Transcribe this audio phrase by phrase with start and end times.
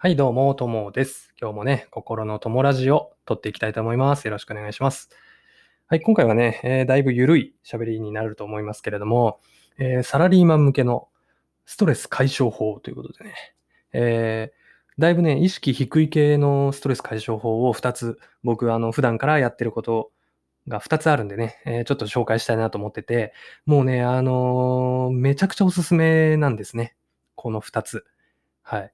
[0.00, 1.34] はい、どうも、ともです。
[1.40, 4.26] 今日もね、心の友ラジを撮っていきたいと思います。
[4.26, 5.10] よろしくお願いします。
[5.88, 9.40] はい、今回はね、えーだいぶ緩い喋りになると思いますけれども、
[9.76, 11.08] えーサラリーマン向けの
[11.66, 13.34] ストレス解消法ということでね、
[13.92, 20.12] えーだいぶね、意識低い系のストレス解消法を2つ、僕、あの、普段からやってること
[20.68, 23.32] が2つあるんでね、えちょっと紹介したいなと思ってて、
[23.66, 26.94] もうね、あのめちゃくちゃおすすめなんですね。
[27.36, 28.04] この2つ。
[28.62, 28.92] はい。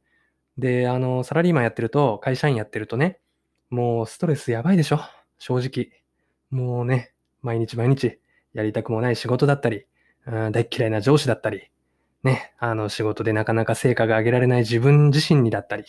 [0.58, 3.18] で、あの、サラリーマンやってると、会社員やってるとね、
[3.70, 5.00] もうストレスやばいでしょ
[5.38, 5.90] 正直。
[6.50, 8.18] もうね、毎日毎日
[8.52, 9.86] やりたくもない仕事だったり、
[10.26, 11.70] うん大嫌いな上司だったり、
[12.22, 15.84] ね、あの仕事でなかなか成果が上げられない自分自身にだったり、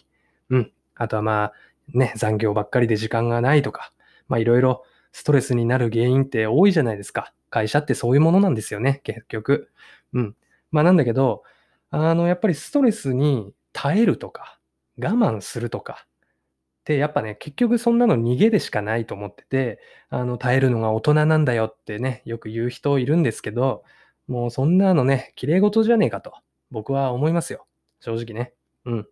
[0.49, 0.71] うん。
[0.95, 1.53] あとはまあ、
[1.93, 3.93] ね、残業ばっかりで時間がないとか、
[4.27, 7.33] まあいろいろストレスになる原因って多いじゃないですか。
[7.49, 9.69] 会社ってそういうものなんですよね、結局。
[10.13, 10.35] うん。
[10.71, 11.43] まあなんだけど、
[11.91, 14.57] あの、やっぱりストレスに耐えるとか、
[14.97, 23.83] 我慢するとかって、やっぱね、結局そんなの逃げでしかないと思ってて、あの、耐えるのが大人なんだよってね、よく言う人いるんですけど、
[24.27, 26.33] もうそんなのね、綺麗事じゃねえかと、
[26.71, 27.67] 僕は思いますよ。
[27.99, 28.53] 正直ね。
[28.85, 29.07] うん。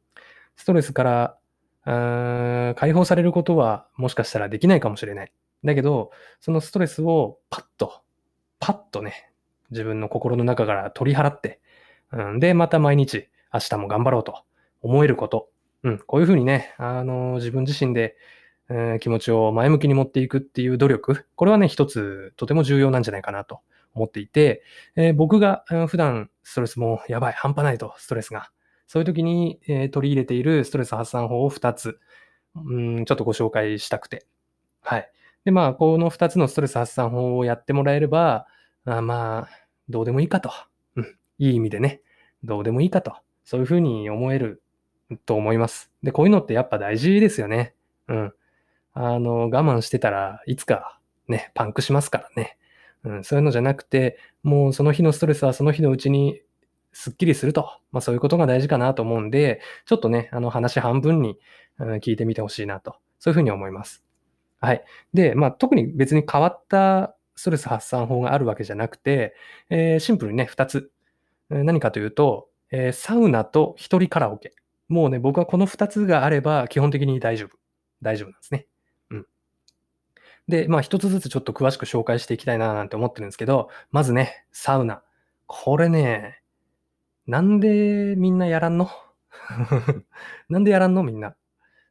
[0.56, 1.38] ストレスから、
[1.86, 5.34] あー解放されることはもしかしたらできないかもしれない。
[5.66, 8.02] だけど、そのストレスをパッと、
[8.60, 9.30] パッとね、
[9.72, 11.60] 自分の心の中から取り払って、
[12.14, 14.44] うん、で、また毎日、明日も頑張ろうと
[14.84, 15.50] 思えること。
[15.84, 18.16] うん、こういうふうにね、あの、自分自身で、
[18.70, 23.60] えー気持ちを前向きに持っていくっていう努力、これはね、一つとても重要なんじゃないかなと
[23.94, 24.64] 思っていて、
[24.96, 28.52] えー僕が普段ストレスもやばい、半端ないと、ストレスが。
[28.88, 32.00] そういう時に、えー取り入れているストレス発散法を2つ、
[32.56, 34.26] うん、ちょっとご紹介したくて。
[34.82, 35.12] はい。
[35.46, 38.48] で、まあ、この2つのストレス発散法をやってもらえれば、
[38.86, 39.50] あまあ、
[39.90, 40.52] どうでもいいかと。
[40.96, 41.06] うん、
[41.38, 42.02] いい意味でね、
[42.44, 43.18] どうでもいいかと。
[43.44, 44.63] そういうふうに思える
[45.18, 45.92] と思います。
[46.04, 47.76] で、こういうのってやっぱ大事ですよね。
[48.08, 48.34] うん。
[48.94, 52.58] あの、我慢してたらいつかね、パンクしますからね。
[53.04, 56.42] うん、そういうのじゃなくて、もうその日のストレスはその日のうちに
[56.94, 57.80] すっきりすると。
[57.92, 61.40] まあそういうことが大事かなと思うんで、ちょっとね、あの話半分に、
[61.80, 62.98] 聞いてみてほしいなと。
[63.20, 64.04] そういうふうに思います。
[64.60, 64.84] はい。
[65.14, 69.34] で、まあ特に別に変わったストレス発散法があるわけじゃなくて、
[69.70, 70.92] えーシンプルにね、2つ。
[71.50, 74.54] 何かというと、えーサウナと一人カラオケ。
[74.88, 77.58] もうね、僕はこの2つがあれば基本的に大丈夫。
[78.02, 78.68] 大丈夫なんですね。
[79.12, 79.26] うん。
[80.48, 85.02] で、まあ一つずつちょっと詳しく紹介していきたいななんて思ってるんですけど、まずね、サウナ。
[85.48, 86.42] これね、
[87.28, 88.90] なんでみんなやらんの？
[90.50, 91.04] なんでやらんの？
[91.04, 91.36] みんな。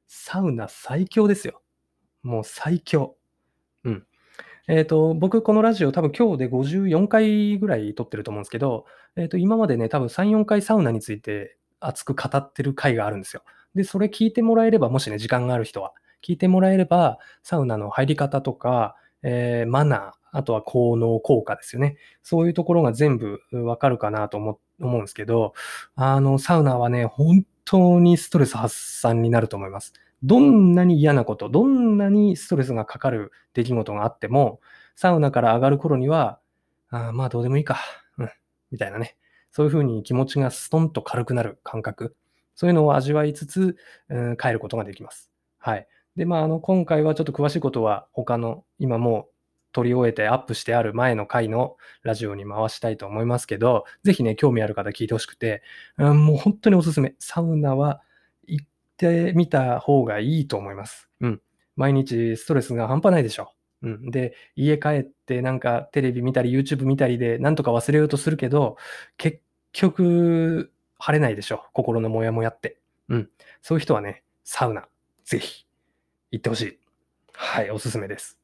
[0.07, 1.63] サウナ最強ですよ。
[2.23, 3.17] もう最強。
[3.85, 4.07] うん。
[4.69, 8.87] えっ、と、僕このラジオ多分今日で54回ぐらい撮ってると思うんですけど、
[9.17, 11.57] えっ、と、今までね、多分3、4回サウナについて
[11.87, 13.43] 熱く語ってる回があるんですよ。
[13.75, 21.97] で、それ聞いてもらえれば、もしね、時間がある人は、聞いてもらえれば、サウナの入り方とか、えーマナー、あとは効能、効果ですよね。
[22.23, 25.53] そういうところが全部わかるかなと思思うんですけど、
[25.95, 29.93] あの、サウナはね、本当にストレス発散になると思います。
[30.23, 34.61] どんなに嫌なこと、どんなにストレスがかかる出来事があっても、
[34.97, 36.41] サウナから上がる頃には、
[36.91, 37.79] あまあどうでもいいか、
[38.19, 38.31] うん、
[38.71, 39.17] みたいなね。
[39.53, 42.17] そういうふうに気持ちがストンと軽くなる感覚。
[42.55, 43.77] そういうのを味わいつつ、
[44.09, 45.31] うん、帰ることができます。
[45.59, 45.87] はい。
[46.17, 49.33] で、まあ、あの、今回はちょっと詳しいことは他の、今もう
[49.73, 55.63] 取り終えてアップしてある前の回のラジオに回したいと思いますけど、ぜひね、興味ある方聞いてほしくて、
[55.99, 57.15] うん、もう本当におすすめ。
[57.19, 58.03] サウナは
[58.47, 61.09] 行ってみた方がいいと思います。
[61.21, 61.41] うん。
[61.77, 63.53] 毎日ストレスが半端ないでしょ。
[63.83, 64.11] うん。
[64.11, 68.77] で、家帰ってなんかテレビ見たり YouTube 見たりでなんとか忘れようとするけど、
[69.17, 69.41] 結
[69.73, 71.65] 局晴れないでしょ。
[71.73, 72.79] 心のモヤモヤって。
[73.09, 73.31] うん。
[73.61, 74.87] そういう人はね、サウナ、
[75.25, 75.67] ぜひ
[76.31, 76.79] 行ってほしい。
[77.35, 78.39] はい、おすすめです。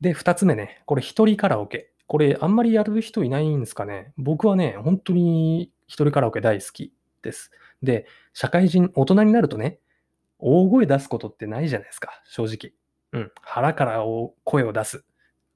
[0.00, 1.92] で、二つ目ね、これ一人カラオケ。
[2.06, 4.12] これあんまりやる人いないんですかね。
[4.16, 6.92] 僕はね、本当に一人カラオケ大好き
[7.22, 7.50] です。
[7.82, 9.80] で、社会人、大人になるとね、
[10.38, 12.72] 大声出すことってないじゃないですか、正直。
[13.12, 14.02] うん、腹から
[14.44, 15.04] 声を出す。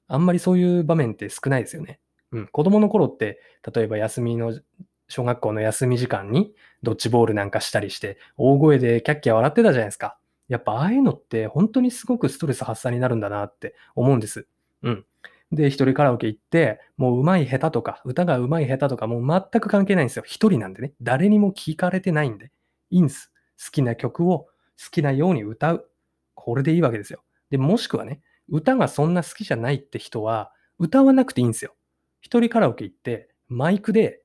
[0.07, 1.99] あんまりそういう場面って少ないですよね。
[2.31, 3.39] うん、子供の頃って、
[3.73, 4.59] 例えば休みの、
[5.07, 6.53] 小学校の休み時間に
[6.83, 10.17] ドッジボールなんかしたりして、大声でキャッキャ笑ってたじゃないですか。
[10.47, 14.47] やっぱああいうのって本当にすごくストレス発散になるんだなって思うんです。
[14.83, 15.05] うん。
[15.51, 20.23] で、一人カラオケ行って、もう上手い下手とか、歌が上手い下手とか、もう全く関係ないんですよ。
[20.25, 20.93] 一人なんでね。
[21.01, 22.51] 誰にも聞かれてないんで。
[22.89, 23.31] いいんです。
[23.63, 24.47] 好きな曲を好
[24.91, 25.89] きなように歌う。
[26.35, 27.23] これでいいわけですよ。
[27.51, 31.75] で、もしくはね、歌がそんな好きじゃないって人は、歌わなくていいんですよ。
[32.21, 34.23] 一人カラオケ行って、マイクで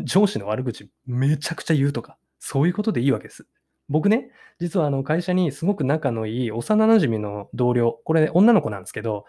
[0.00, 3.46] 上司の悪口めちゃくちゃ言うとか、そういうことでいいわけです。
[3.88, 9.24] 僕ね、実はあの会社にすごく仲のいい幼馴染の同僚、これ女の子なんですけど、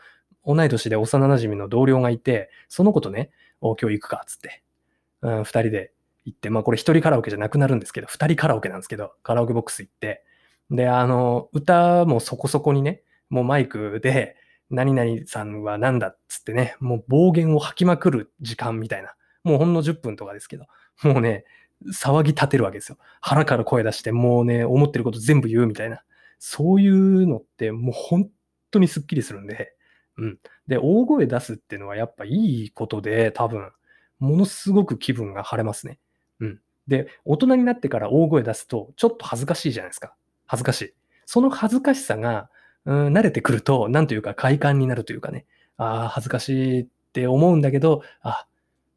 [0.45, 3.31] 同い年で幼馴染の同僚がいて、その子とね、
[3.61, 4.63] お今日行くかっつって、
[5.21, 5.91] うん、2人で
[6.25, 10.23] 行って、まあこれ1人カラオケじゃなくなるんですけど、2人カラオケなんですけど、カラオケボックス行って、
[10.71, 14.35] で、あの、歌もそこそこにね、もうマイクで、
[14.69, 19.15] 何々さんは何だっつってね、もう暴言を吐きまくる時間みたいな。
[19.43, 20.65] もうほんの10分とかですけど、
[21.03, 21.45] もうね、
[21.87, 22.97] 騒ぎ立てるわけですよ。
[23.21, 26.03] 腹から声出して、もうね、思ってること全部言うみたいな。
[26.39, 28.29] そういうのってもう本
[28.71, 29.75] 当にスッキリするんで、
[30.17, 30.39] うん。
[30.67, 32.29] で、大声出すっていうのはやっぱい
[32.65, 33.71] いことで、多分、
[34.19, 35.99] ものすごく気分が晴れますね。
[36.39, 36.61] うん。
[36.87, 40.15] で、大人になってから大声出すと、ちょっと恥ずかしいじゃないですか。
[40.47, 40.93] 恥ずかしい。
[41.25, 42.49] その恥ずかしさが、
[42.85, 45.45] うん、慣れてくると、なんというか快感になるというかね、
[45.77, 48.47] ああ、恥ずかしいって思うんだけど、あ、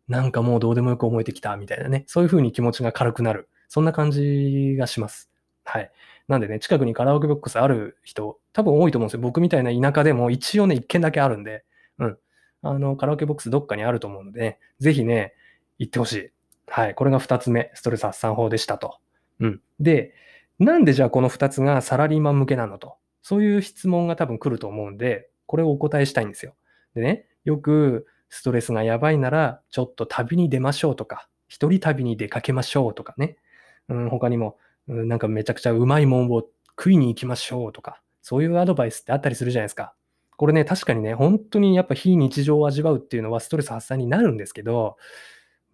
[0.09, 3.49] なんかもうどうでもよく思えてきた、みたいなね、そういう風に気持ちが軽くなる。
[3.69, 5.31] そんな感じがします。
[5.65, 5.91] はい。
[6.29, 9.21] なんでね、近くにカラオケボックスある人、多分多いと思うんですよ。
[9.21, 11.65] 僕みたいな田舎でも一応ね、一軒だけあるんで、
[11.99, 12.19] うん。
[12.63, 15.35] あの、カラオケボックスどっかにあると思うので、ね、ぜひね、
[15.79, 16.31] 行ってほしい。
[16.67, 16.95] はい。
[16.95, 18.99] これが二つ目、ストレス発散法でしたと。
[19.41, 19.61] うん。
[19.81, 20.15] で、
[20.59, 22.97] なんでじゃあこの二つがサラリーマン向けなのと？
[23.29, 26.55] そういう質問が多分来ると思うんで、これをお答えしたいんですよ。
[26.95, 33.37] でね、よくストレスがやばいなら、ちょっと旅に出ましょうとか、一人旅に出かけましょうとかね。
[33.91, 39.93] うん、他にも、うん、なんかめちゃくちゃうまいもんを食いに行きましょうとか、そういうアドバイスってあったりするじゃないですか。
[40.39, 44.97] これね、確かにね、本当にやっぱ非日常を味わうっていうのはストレス発散になるんですけど、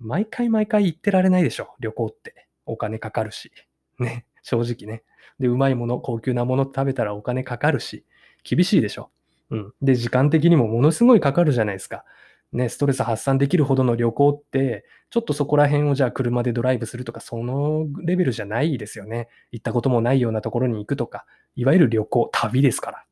[0.00, 2.48] 毎回毎回行ってられないでしょ、旅行って。
[2.66, 3.52] お金かかるし。
[4.00, 5.04] ね、正直ね。
[5.38, 8.04] で、うまいもの、高級なもの食べたらお金かかるし、
[8.42, 9.10] 厳しいでしょ。
[9.50, 9.72] うん。
[9.82, 12.04] で、時間的にもものすごいかかるじゃないですか。
[12.52, 19.28] ね、ストレス発散できるほどの旅行って、ちょっとそこら辺をじゃあ車でドライブするとか、そのレベルじゃないですよね。
[19.50, 23.04] 行ったこともないようなところに行くとか、いわゆる旅行、旅ですから。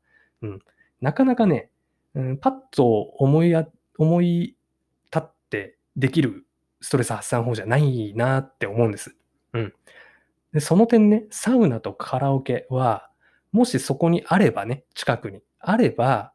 [0.43, 0.59] うん。
[1.01, 1.69] なかなかね、
[2.15, 3.67] うん、パッと思いや、
[3.97, 4.55] 思い
[5.13, 6.45] 立ってできる
[6.79, 9.15] ストレス発散法じゃないなって思うんです。
[9.53, 9.73] うん。
[10.53, 13.09] で、その点ね、サウナとカラオケは、
[13.51, 16.33] もしそこにあればね、近くにあれば、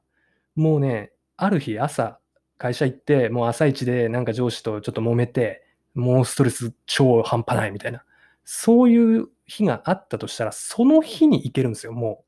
[0.57, 2.21] もうね、ある日朝、
[2.59, 8.05] 会社行って、もう朝一でなんか上司とちょっと揉めて、もうストレス超半端ないみたいな。
[8.45, 12.25] そういう日があったとしたら、その日に行けるんですよ、も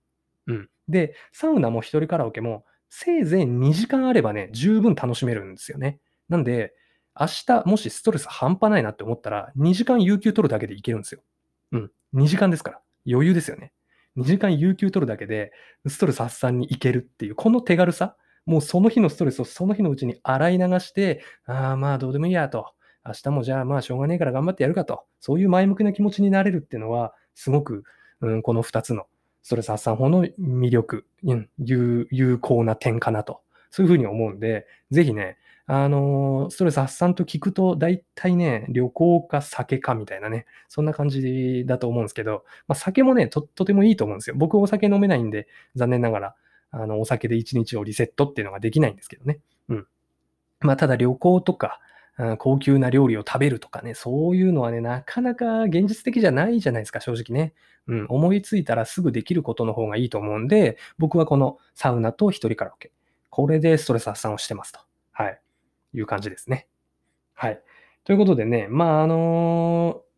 [0.46, 0.52] う。
[0.54, 0.69] うん。
[0.88, 6.00] で、サウナも一人カラオケも、せいぜい2時間あればね、十分楽しめるんですよね。
[6.28, 6.75] なんで、
[7.19, 11.22] 明日もしストレス半端ないなって思ったら、2時間有給取るだけでいけるんですよ。
[11.72, 11.90] うん。
[12.14, 12.81] 2時間ですから。
[13.06, 13.72] 余裕ですよね。
[14.17, 15.52] 2時間有給取るだけで、
[15.87, 18.17] ストレス発散に行けるっていう、この手軽さ。
[18.46, 22.72] もうその日のストレスをその日のうちに洗い流して、ああ、まあどうでもいいやと。
[23.06, 25.05] 明日もじゃあまあしょうがねえから頑張ってやるかと。
[25.20, 27.84] そういう前向きな気持ちになれるっていうのは、すごく、
[28.20, 29.06] うん、この2つの
[29.43, 33.43] ストレス発散法の魅力、うん、有有効な点かなと。
[33.70, 44.36] そういうふうに思うんで、ぜひね、あの、ストレス発散と聞くと、大体ね、旅行か酒かみたいなね、そんな感じだと思うんですけど、まあ、酒もねと、とてもいいと思うんですよ。
[44.36, 45.46] 僕お酒飲めないんで、
[45.76, 46.34] 残念ながら、
[46.72, 49.40] あの、お酒で一日をリセットっていうのができないんですけどね。
[49.68, 49.86] うん。
[50.60, 51.80] まあ、ただ旅行とか、
[52.38, 57.55] 高級な料理を食べるとかね、そういうのはね、なかなか現実的じゃないじゃないですか、正直ね。
[57.86, 62.93] うん、思いついたらすぐできることの方がいいと思うんで、僕はこのサウナと一人カラオケ、
[63.31, 64.81] これでストレス発散をしてますと。
[65.12, 65.40] はい。
[65.94, 66.67] いう感じですね。
[67.35, 67.63] はい。
[68.05, 70.11] ということでね、まあ、あのー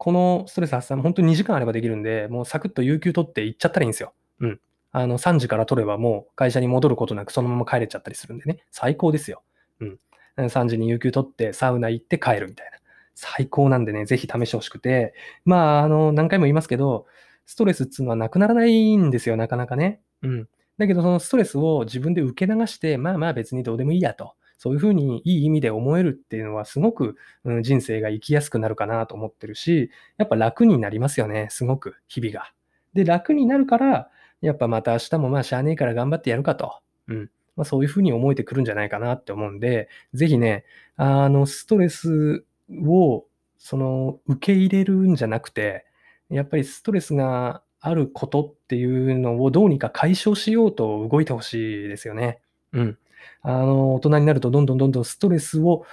[0.00, 4.14] このストレス発散、本当に2時間あればできるんで、もうサクッと有給取って行っちゃったらいいんですよ。
[4.38, 4.60] うん。
[4.92, 9.42] あの、3時から取ればもう会社に戻ることなくそのまま帰れちゃったりするんでね、最高ですよ。
[9.80, 9.98] うん。
[10.36, 12.78] 3時に有給取ってサウナ行って帰るみたいな。
[13.16, 17.06] 最高なんでね、ぜひ試してほしくて、まあ、あの、何回も言いますけど、
[17.44, 20.00] ストレスっていうのはなくならないんですよ、なかなかね。
[20.22, 20.48] うん。
[20.78, 24.34] だけど、そのストレスを自分で受け流して、まあまあ別にどうでもいいやと。
[24.58, 32.52] そういうふうにいい意味で思えるっていうのはすごく、うん、人生が生きやすくなるかなと思ってるし、やっぱ楽になりますよね、すごく、日々が。
[32.92, 34.10] で、楽になるから、
[34.40, 36.80] やっぱまた明日もまあしゃあねえから頑張ってやるかと。
[37.06, 37.30] うん。
[37.56, 40.64] まあ、そういうふうに思えてくるんじゃないかなって思うんで、ぜひね、
[40.96, 42.44] あの、ストレス
[42.86, 43.26] を、
[43.58, 45.84] その、受け入れるんじゃなくて、
[46.30, 52.40] やっぱりストレスがあることっていうのをどうにか解消しようと動いてほしいですよね。
[52.72, 52.98] うん。
[53.42, 55.84] あの、大人になるとどんどんどんどんストレスを、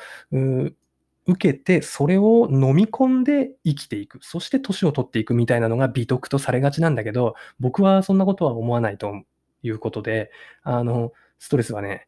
[1.28, 4.20] 受けて、それを飲み込んで生きていく。
[4.22, 9.24] そして年を取っていくみたいなのが美徳とされがちなんだけど、僕はそんなことは思わないと
[9.64, 12.08] いうことで、あの、ストレスはね、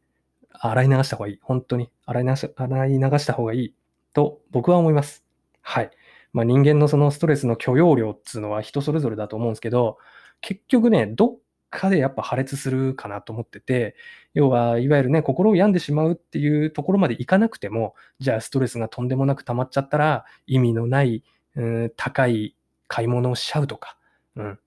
[0.52, 1.40] 洗い流した方がいい。
[1.42, 1.90] 本当に。
[2.06, 3.76] 洗い流し洗い流した方がいい
[4.14, 5.26] と僕は思います。
[5.62, 5.92] はい。
[6.34, 9.98] まあ、人間のそのストレスの許容量っていうのは人それぞれだと思うんですけど、
[10.42, 11.38] 結局ね、どっ
[11.70, 13.96] かでやっぱ破裂するかなと思ってて、
[14.34, 21.24] 要は、いわゆるね、心を病んでしまうっていうところまでいかなくても、じゃあストレスがとんでもなく溜まっちゃったら、意味のない、
[21.56, 22.56] うん、高い
[22.88, 23.98] 買い物をしちゃうとか、
[24.36, 24.60] うん、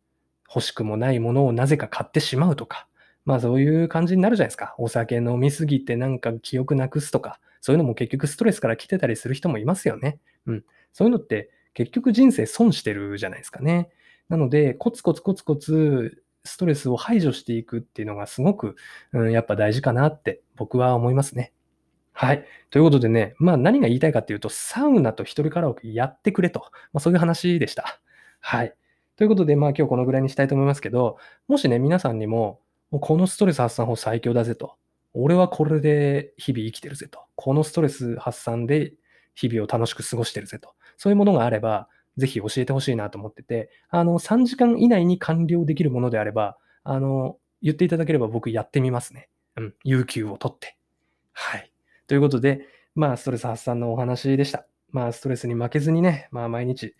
[0.49, 2.87] 欲しくもないものをなぜか買ってしまうとか、
[3.25, 4.75] まあそういう感じになるじゃないですか。
[4.79, 10.19] お酒飲みすぎてなんか記憶なくすとか、そういうのも結局ストレスから来てたりする人もいますよね。
[10.47, 10.65] うん。
[10.93, 13.91] そういうのって結局人生損してるじゃないですかね。
[14.29, 18.77] なので、コツコツコツコツストレスを排除していくっていうのがすごく、
[19.13, 21.53] うん、やっぱ大事かなって僕は思いますね。
[22.13, 22.45] はい。
[22.71, 26.61] ということでね、まあ何が言いたいかっていうと、サウナと一人カラオケやってくれと、
[26.93, 28.01] まあそういう話でした。
[28.41, 28.75] はい。
[29.17, 31.19] ということで、まあ今日このぐらいにしたいと思いますけど、
[31.49, 34.77] もしね、皆さんにも、もうこのストレス発散法最強だぜと。
[35.13, 37.21] 俺はこれで日々生きてるぜと。
[37.37, 38.95] このストレス発散で
[39.35, 40.75] 日々を楽しく過ごしてるぜと。
[40.97, 49.29] そういうものがあれば、ぜひ教えてほしいなと思ってて、あの、3時間以内に完了できるものであれば、あの、言っていただければ僕やってみますね。
[49.57, 49.75] うん。
[49.85, 50.77] 有給を取って。
[51.33, 51.73] はい。
[52.07, 54.67] ということで、まあ、ストレス発散のお話でした。
[54.91, 56.95] まあ、ストレスに負けずにね、まあ、毎日、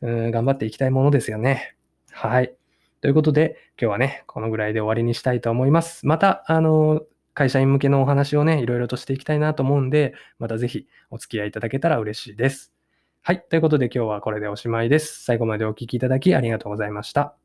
[0.00, 1.76] うん、頑張っていきたいものですよね。
[2.10, 2.54] はい。
[3.00, 6.06] ということで、今日はね、このぐらいで終わりにしたいと思います。
[6.06, 7.02] また、あの、
[7.34, 12.72] 会社員向けのお話をね、いろいろとしていきたいなと思うんで、またぜひお付き合いいただけたら嬉しいです。
[13.28, 13.44] はい。
[13.46, 15.22] ということで今日はこれでおしまいです。
[15.22, 17.36] 最後までお聴きいただきありがとうございました。